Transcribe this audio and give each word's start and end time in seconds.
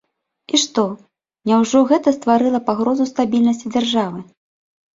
І 0.53 0.59
што, 0.61 0.85
няўжо 1.51 1.83
гэта 1.93 2.15
стварыла 2.17 2.63
пагрозу 2.73 3.09
стабільнасці 3.13 3.67
дзяржавы? 3.77 4.19